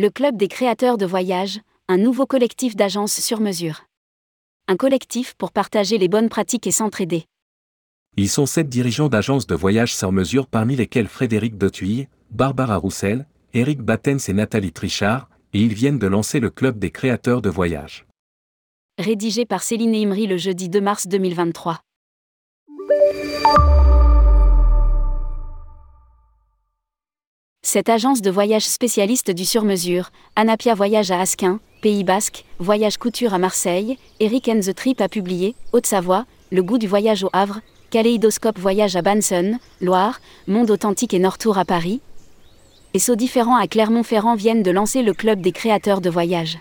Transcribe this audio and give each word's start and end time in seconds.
Le 0.00 0.10
Club 0.10 0.36
des 0.36 0.46
créateurs 0.46 0.96
de 0.96 1.04
voyage, 1.04 1.58
un 1.88 1.96
nouveau 1.96 2.24
collectif 2.24 2.76
d'agences 2.76 3.18
sur 3.18 3.40
mesure. 3.40 3.86
Un 4.68 4.76
collectif 4.76 5.34
pour 5.34 5.50
partager 5.50 5.98
les 5.98 6.06
bonnes 6.06 6.28
pratiques 6.28 6.68
et 6.68 6.70
s'entraider. 6.70 7.24
Ils 8.16 8.28
sont 8.28 8.46
sept 8.46 8.68
dirigeants 8.68 9.08
d'agences 9.08 9.48
de 9.48 9.56
voyage 9.56 9.96
sur 9.96 10.12
mesure 10.12 10.46
parmi 10.46 10.76
lesquels 10.76 11.08
Frédéric 11.08 11.58
Dotuille, 11.58 12.06
Barbara 12.30 12.76
Roussel, 12.76 13.26
Eric 13.54 13.80
Battens 13.80 14.28
et 14.28 14.34
Nathalie 14.34 14.70
Trichard, 14.70 15.28
et 15.52 15.60
ils 15.60 15.74
viennent 15.74 15.98
de 15.98 16.06
lancer 16.06 16.38
le 16.38 16.50
Club 16.50 16.78
des 16.78 16.92
créateurs 16.92 17.42
de 17.42 17.50
voyage. 17.50 18.06
Rédigé 18.98 19.46
par 19.46 19.64
Céline 19.64 19.96
Imri 19.96 20.28
le 20.28 20.36
jeudi 20.36 20.68
2 20.68 20.80
mars 20.80 21.08
2023. 21.08 21.80
Cette 27.70 27.90
agence 27.90 28.22
de 28.22 28.30
voyage 28.30 28.66
spécialiste 28.66 29.30
du 29.30 29.44
sur-mesure, 29.44 30.08
Anapia 30.36 30.72
Voyage 30.72 31.10
à 31.10 31.20
Asquin, 31.20 31.60
Pays 31.82 32.02
Basque, 32.02 32.46
Voyage 32.58 32.96
Couture 32.96 33.34
à 33.34 33.38
Marseille, 33.38 33.98
Eric 34.20 34.48
and 34.48 34.60
the 34.60 34.74
Trip 34.74 35.02
a 35.02 35.08
publié, 35.10 35.54
Haute-Savoie, 35.74 36.24
Le 36.50 36.62
goût 36.62 36.78
du 36.78 36.88
voyage 36.88 37.24
au 37.24 37.30
Havre, 37.34 37.60
Kaléidoscope 37.90 38.58
Voyage 38.58 38.96
à 38.96 39.02
Banson, 39.02 39.58
Loire, 39.82 40.22
Monde 40.46 40.70
Authentique 40.70 41.12
et 41.12 41.18
Nord-Tour 41.18 41.58
à 41.58 41.66
Paris. 41.66 42.00
Et 42.94 42.98
Sauts 42.98 43.16
différents 43.16 43.58
à 43.58 43.66
Clermont-Ferrand 43.66 44.34
viennent 44.34 44.62
de 44.62 44.70
lancer 44.70 45.02
le 45.02 45.12
club 45.12 45.42
des 45.42 45.52
créateurs 45.52 46.00
de 46.00 46.08
voyage. 46.08 46.58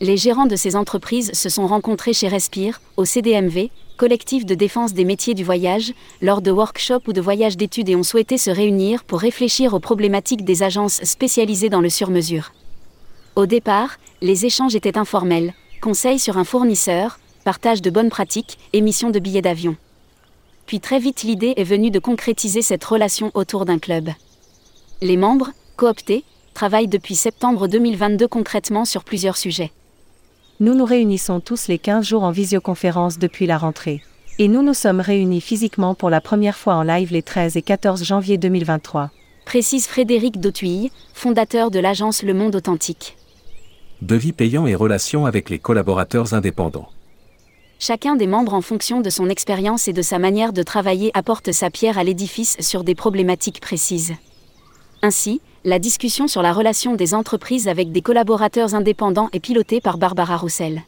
Les 0.00 0.16
gérants 0.16 0.46
de 0.46 0.54
ces 0.54 0.76
entreprises 0.76 1.32
se 1.32 1.48
sont 1.48 1.66
rencontrés 1.66 2.12
chez 2.12 2.28
Respire, 2.28 2.80
au 2.96 3.04
CDMV, 3.04 3.70
collectif 4.02 4.44
de 4.44 4.56
défense 4.56 4.94
des 4.94 5.04
métiers 5.04 5.32
du 5.32 5.44
voyage, 5.44 5.92
lors 6.22 6.42
de 6.42 6.50
workshops 6.50 7.06
ou 7.06 7.12
de 7.12 7.20
voyages 7.20 7.56
d'études 7.56 7.88
et 7.88 7.94
ont 7.94 8.02
souhaité 8.02 8.36
se 8.36 8.50
réunir 8.50 9.04
pour 9.04 9.20
réfléchir 9.20 9.74
aux 9.74 9.78
problématiques 9.78 10.44
des 10.44 10.64
agences 10.64 11.04
spécialisées 11.04 11.68
dans 11.68 11.80
le 11.80 11.88
sur-mesure. 11.88 12.50
Au 13.36 13.46
départ, 13.46 13.98
les 14.20 14.44
échanges 14.44 14.74
étaient 14.74 14.98
informels, 14.98 15.54
conseils 15.80 16.18
sur 16.18 16.36
un 16.36 16.42
fournisseur, 16.42 17.20
partage 17.44 17.80
de 17.80 17.90
bonnes 17.90 18.10
pratiques, 18.10 18.58
émission 18.72 19.10
de 19.10 19.20
billets 19.20 19.40
d'avion. 19.40 19.76
Puis 20.66 20.80
très 20.80 20.98
vite 20.98 21.22
l'idée 21.22 21.54
est 21.56 21.62
venue 21.62 21.92
de 21.92 22.00
concrétiser 22.00 22.62
cette 22.62 22.82
relation 22.82 23.30
autour 23.34 23.66
d'un 23.66 23.78
club. 23.78 24.08
Les 25.00 25.16
membres, 25.16 25.52
cooptés, 25.76 26.24
travaillent 26.54 26.88
depuis 26.88 27.14
septembre 27.14 27.68
2022 27.68 28.26
concrètement 28.26 28.84
sur 28.84 29.04
plusieurs 29.04 29.36
sujets. 29.36 29.70
Nous 30.62 30.74
nous 30.76 30.84
réunissons 30.84 31.40
tous 31.40 31.66
les 31.66 31.80
15 31.80 32.06
jours 32.06 32.22
en 32.22 32.30
visioconférence 32.30 33.18
depuis 33.18 33.46
la 33.46 33.58
rentrée. 33.58 34.00
Et 34.38 34.46
nous 34.46 34.62
nous 34.62 34.74
sommes 34.74 35.00
réunis 35.00 35.40
physiquement 35.40 35.96
pour 35.96 36.08
la 36.08 36.20
première 36.20 36.56
fois 36.56 36.76
en 36.76 36.84
live 36.84 37.10
les 37.10 37.24
13 37.24 37.56
et 37.56 37.62
14 37.62 38.04
janvier 38.04 38.38
2023. 38.38 39.10
Précise 39.44 39.88
Frédéric 39.88 40.38
Dautuille, 40.38 40.92
fondateur 41.14 41.72
de 41.72 41.80
l'agence 41.80 42.22
Le 42.22 42.32
Monde 42.32 42.54
Authentique. 42.54 43.16
Devis 44.02 44.30
payant 44.30 44.68
et 44.68 44.76
relations 44.76 45.26
avec 45.26 45.50
les 45.50 45.58
collaborateurs 45.58 46.32
indépendants. 46.32 46.90
Chacun 47.80 48.14
des 48.14 48.28
membres 48.28 48.54
en 48.54 48.62
fonction 48.62 49.00
de 49.00 49.10
son 49.10 49.28
expérience 49.28 49.88
et 49.88 49.92
de 49.92 50.02
sa 50.02 50.20
manière 50.20 50.52
de 50.52 50.62
travailler 50.62 51.10
apporte 51.14 51.50
sa 51.50 51.70
pierre 51.70 51.98
à 51.98 52.04
l'édifice 52.04 52.56
sur 52.60 52.84
des 52.84 52.94
problématiques 52.94 53.60
précises. 53.60 54.14
Ainsi, 55.02 55.40
la 55.64 55.78
discussion 55.78 56.26
sur 56.26 56.42
la 56.42 56.52
relation 56.52 56.96
des 56.96 57.14
entreprises 57.14 57.68
avec 57.68 57.92
des 57.92 58.02
collaborateurs 58.02 58.74
indépendants 58.74 59.28
est 59.32 59.40
pilotée 59.40 59.80
par 59.80 59.96
Barbara 59.96 60.36
Roussel. 60.36 60.82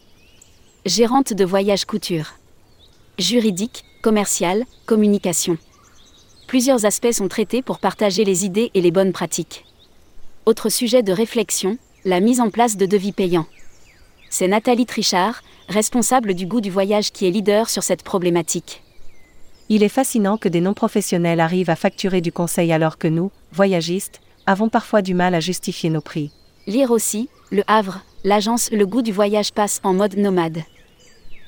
Gérante 0.85 1.33
de 1.33 1.45
voyage 1.45 1.85
couture. 1.85 2.35
Juridique, 3.19 3.85
commercial, 4.03 4.65
communication. 4.87 5.59
Plusieurs 6.49 6.85
aspects 6.87 7.13
sont 7.13 7.29
traités 7.29 7.63
pour 7.63 7.79
partager 7.79 8.25
les 8.25 8.45
idées 8.45 8.73
et 8.75 8.81
les 8.81 8.91
bonnes 8.91 9.13
pratiques. 9.13 9.65
Autre 10.45 10.69
sujet 10.69 11.05
de 11.05 11.13
réflexion, 11.13 11.79
la 12.05 12.19
mise 12.19 12.41
en 12.41 12.51
place 12.51 12.77
de 12.77 12.85
devis 12.85 13.13
payants. 13.13 13.47
C'est 14.29 14.49
Nathalie 14.49 14.87
Trichard, 14.87 15.43
responsable 15.69 16.35
du 16.35 16.47
goût 16.47 16.61
du 16.61 16.71
voyage 16.71 17.13
qui 17.13 17.27
est 17.27 17.31
leader 17.31 17.71
sur 17.71 17.85
cette 17.85 18.03
problématique. 18.03 18.83
Il 19.69 19.85
est 19.85 19.89
fascinant 19.89 20.37
que 20.37 20.49
des 20.49 20.61
non-professionnels 20.61 21.41
arrivent 21.41 21.71
à 21.71 21.77
facturer 21.77 22.21
du 22.21 22.33
conseil 22.33 22.73
alors 22.73 22.99
que 22.99 23.09
nous, 23.09 23.31
voyagistes, 23.53 24.21
avons 24.47 24.69
parfois 24.69 25.03
du 25.03 25.15
mal 25.15 25.35
à 25.35 25.41
justifier 25.41 25.91
nos 25.91 26.01
prix. 26.01 26.31
Lire 26.67 26.91
aussi, 26.91 27.29
Le 27.51 27.63
Havre, 27.67 28.01
l'agence 28.25 28.71
Le 28.71 28.87
Goût 28.87 29.03
du 29.03 29.13
Voyage 29.13 29.53
passe 29.53 29.81
en 29.85 29.93
mode 29.93 30.17
nomade. 30.17 30.63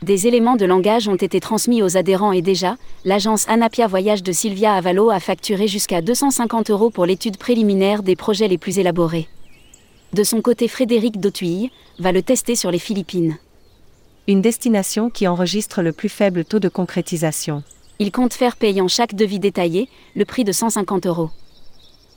Des 0.02 0.26
éléments 0.26 0.56
de 0.56 0.66
langage 0.66 1.08
ont 1.08 1.16
été 1.16 1.40
transmis 1.40 1.82
aux 1.82 1.96
adhérents 1.96 2.32
et 2.32 2.42
déjà, 2.42 2.76
l'agence 3.04 3.48
Anapia 3.48 3.86
Voyage 3.86 4.22
de 4.22 4.30
Sylvia 4.30 4.74
Avalo 4.74 5.10
a 5.10 5.20
facturé 5.20 5.68
jusqu'à 5.68 6.02
250 6.02 6.70
euros 6.70 6.90
pour 6.90 7.06
l'étude 7.06 7.38
préliminaire 7.38 8.02
des 8.02 8.14
projets 8.14 8.48
les 8.48 8.58
plus 8.58 8.78
élaborés. 8.78 9.26
De 10.12 10.22
son 10.22 10.42
côté, 10.42 10.68
Frédéric 10.68 11.18
Dautuille 11.18 11.70
va 11.98 12.12
le 12.12 12.22
tester 12.22 12.56
sur 12.56 12.70
les 12.70 12.78
Philippines. 12.78 13.38
Une 14.28 14.42
destination 14.42 15.08
qui 15.08 15.26
enregistre 15.26 15.82
le 15.82 15.92
plus 15.92 16.08
faible 16.08 16.44
taux 16.44 16.60
de 16.60 16.68
concrétisation. 16.68 17.62
Il 17.98 18.12
compte 18.12 18.34
faire 18.34 18.56
payant 18.56 18.88
chaque 18.88 19.14
devis 19.14 19.38
détaillé, 19.38 19.88
le 20.14 20.26
prix 20.26 20.44
de 20.44 20.52
150 20.52 21.06
euros 21.06 21.30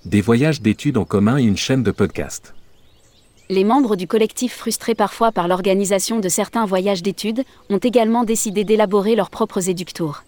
des 0.06 0.22
voyages 0.22 0.62
d'études 0.62 0.98
en 0.98 1.06
commun 1.06 1.38
et 1.38 1.44
une 1.44 1.58
chaîne 1.58 1.84
de 1.84 1.92
podcast. 1.92 2.54
Les 3.50 3.64
membres 3.64 3.96
du 3.96 4.08
collectif 4.08 4.56
frustrés 4.56 4.96
parfois 4.96 5.32
par 5.32 5.48
l'organisation 5.48 6.20
de 6.20 6.30
certains 6.30 6.66
voyages 6.66 7.04
d'études 7.04 7.44
ont 7.70 7.80
également 7.80 8.24
décidé 8.24 8.64
d'élaborer 8.64 9.16
leurs 9.16 9.30
propres 9.30 9.70
éductours. 9.70 10.24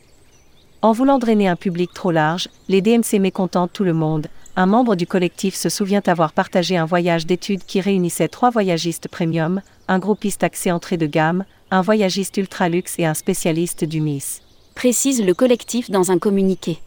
En 0.81 0.91
voulant 0.91 1.19
drainer 1.19 1.47
un 1.47 1.55
public 1.55 1.93
trop 1.93 2.11
large, 2.11 2.49
les 2.67 2.81
DMC 2.81 3.19
mécontentent 3.19 3.71
tout 3.71 3.83
le 3.83 3.93
monde. 3.93 4.27
Un 4.55 4.65
membre 4.65 4.95
du 4.95 5.05
collectif 5.05 5.55
se 5.55 5.69
souvient 5.69 6.01
avoir 6.07 6.33
partagé 6.33 6.75
un 6.75 6.85
voyage 6.85 7.25
d'études 7.25 7.63
qui 7.63 7.79
réunissait 7.79 8.27
trois 8.27 8.49
voyagistes 8.49 9.07
premium, 9.07 9.61
un 9.87 9.99
groupiste 9.99 10.43
axé 10.43 10.71
entrée 10.71 10.97
de 10.97 11.05
gamme, 11.05 11.45
un 11.69 11.81
voyagiste 11.81 12.35
ultra 12.37 12.67
luxe 12.67 12.95
et 12.97 13.05
un 13.05 13.13
spécialiste 13.13 13.85
du 13.85 14.01
Miss. 14.01 14.41
Précise 14.75 15.23
le 15.23 15.33
collectif 15.33 15.91
dans 15.91 16.11
un 16.11 16.17
communiqué. 16.17 16.79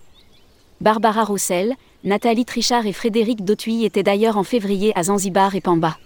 Barbara 0.81 1.25
Roussel, 1.25 1.77
Nathalie 2.07 2.45
Trichard 2.45 2.85
et 2.85 2.93
Frédéric 2.93 3.47
Dautuy 3.47 3.87
étaient 3.87 4.03
d'ailleurs 4.03 4.37
en 4.37 4.43
février 4.43 4.93
à 4.95 5.05
Zanzibar 5.05 5.55
et 5.55 5.63
Pamba. 5.63 5.97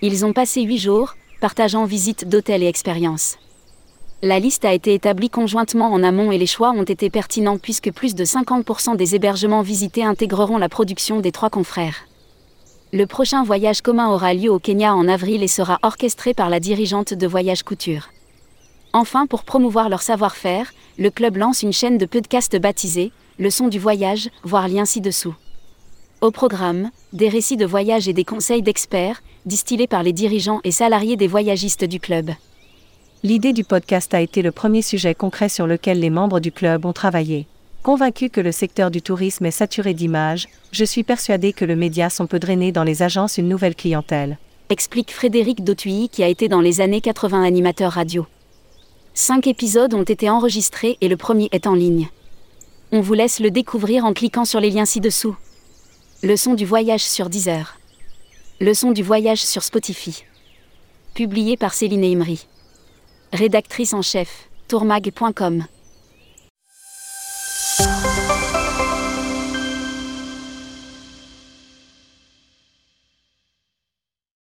Ils 0.00 0.24
ont 0.24 0.32
passé 0.32 0.62
huit 0.62 0.78
jours, 0.78 1.14
partageant 1.42 1.84
visites 1.84 2.26
d'hôtels 2.26 2.62
et 2.62 2.68
expériences. 2.68 3.36
La 4.22 4.38
liste 4.38 4.64
a 4.64 4.72
été 4.72 4.94
établie 4.94 5.28
conjointement 5.28 5.92
en 5.92 6.02
amont 6.02 6.32
et 6.32 6.38
les 6.38 6.46
choix 6.46 6.70
ont 6.70 6.84
été 6.84 7.10
pertinents 7.10 7.58
puisque 7.58 7.92
plus 7.92 8.14
de 8.14 8.24
50% 8.24 8.96
des 8.96 9.14
hébergements 9.14 9.60
visités 9.60 10.04
intégreront 10.04 10.56
la 10.56 10.70
production 10.70 11.20
des 11.20 11.32
trois 11.32 11.50
confrères. 11.50 12.06
Le 12.94 13.04
prochain 13.04 13.44
voyage 13.44 13.82
commun 13.82 14.08
aura 14.08 14.32
lieu 14.32 14.50
au 14.50 14.58
Kenya 14.58 14.94
en 14.94 15.06
avril 15.06 15.42
et 15.42 15.48
sera 15.48 15.78
orchestré 15.82 16.32
par 16.32 16.48
la 16.48 16.60
dirigeante 16.60 17.12
de 17.12 17.26
Voyage 17.26 17.62
Couture. 17.62 18.08
Enfin, 18.92 19.26
pour 19.26 19.44
promouvoir 19.44 19.88
leur 19.88 20.02
savoir-faire, 20.02 20.72
le 20.98 21.10
club 21.10 21.36
lance 21.36 21.62
une 21.62 21.72
chaîne 21.72 21.98
de 21.98 22.06
podcasts 22.06 22.56
baptisée 22.56 23.12
Leçon 23.38 23.68
du 23.68 23.78
voyage, 23.78 24.28
voir 24.42 24.68
lien 24.68 24.84
ci-dessous. 24.84 25.34
Au 26.20 26.30
programme, 26.30 26.90
des 27.14 27.30
récits 27.30 27.56
de 27.56 27.64
voyage 27.64 28.06
et 28.06 28.12
des 28.12 28.24
conseils 28.24 28.60
d'experts, 28.60 29.22
distillés 29.46 29.86
par 29.86 30.02
les 30.02 30.12
dirigeants 30.12 30.60
et 30.62 30.72
salariés 30.72 31.16
des 31.16 31.26
voyagistes 31.26 31.84
du 31.84 32.00
club. 32.00 32.32
L'idée 33.22 33.54
du 33.54 33.64
podcast 33.64 34.12
a 34.12 34.20
été 34.20 34.42
le 34.42 34.52
premier 34.52 34.82
sujet 34.82 35.14
concret 35.14 35.48
sur 35.48 35.66
lequel 35.66 36.00
les 36.00 36.10
membres 36.10 36.40
du 36.40 36.52
club 36.52 36.84
ont 36.84 36.92
travaillé. 36.92 37.46
Convaincu 37.82 38.28
que 38.28 38.42
le 38.42 38.52
secteur 38.52 38.90
du 38.90 39.00
tourisme 39.00 39.46
est 39.46 39.50
saturé 39.50 39.94
d'images, 39.94 40.48
je 40.70 40.84
suis 40.84 41.04
persuadé 41.04 41.54
que 41.54 41.64
le 41.64 41.76
média 41.76 42.10
sont 42.10 42.26
peut 42.26 42.38
drainer 42.38 42.72
dans 42.72 42.84
les 42.84 43.02
agences 43.02 43.38
une 43.38 43.48
nouvelle 43.48 43.74
clientèle. 43.74 44.36
Explique 44.68 45.12
Frédéric 45.12 45.64
Dautuy 45.64 46.10
qui 46.10 46.22
a 46.22 46.28
été 46.28 46.48
dans 46.48 46.60
les 46.60 46.82
années 46.82 47.00
80 47.00 47.42
animateur 47.42 47.92
radio. 47.92 48.26
Cinq 49.22 49.46
épisodes 49.48 49.92
ont 49.92 50.02
été 50.02 50.30
enregistrés 50.30 50.96
et 51.02 51.08
le 51.08 51.18
premier 51.18 51.50
est 51.52 51.66
en 51.66 51.74
ligne. 51.74 52.08
On 52.90 53.02
vous 53.02 53.12
laisse 53.12 53.38
le 53.38 53.50
découvrir 53.50 54.06
en 54.06 54.14
cliquant 54.14 54.46
sur 54.46 54.60
les 54.60 54.70
liens 54.70 54.86
ci-dessous. 54.86 55.36
Leçon 56.22 56.54
du 56.54 56.64
voyage 56.64 57.02
sur 57.02 57.28
Deezer. 57.28 57.78
Leçon 58.60 58.92
du 58.92 59.02
voyage 59.02 59.44
sur 59.44 59.62
Spotify. 59.62 60.24
Publié 61.12 61.58
par 61.58 61.74
Céline 61.74 62.02
Imri. 62.02 62.46
Rédactrice 63.34 63.92
en 63.92 64.00
chef, 64.00 64.48
tourmag.com. 64.68 65.66